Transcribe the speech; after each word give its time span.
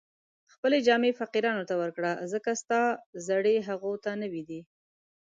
خپلې 0.53 0.77
جامې 0.87 1.11
فقیرانو 1.19 1.67
ته 1.69 1.75
ورکړه، 1.81 2.11
ځکه 2.31 2.49
ستا 2.61 2.81
زړې 3.27 3.55
هغو 3.67 3.93
ته 4.03 4.11
نوې 4.21 4.43
دي 4.49 4.61